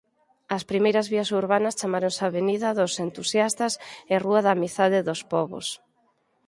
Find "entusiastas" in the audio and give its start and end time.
3.07-3.73